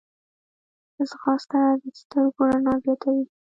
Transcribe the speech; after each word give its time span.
ځغاسته 1.09 1.59
د 1.81 1.83
سترګو 1.99 2.41
رڼا 2.49 2.73
زیاتوي 2.83 3.25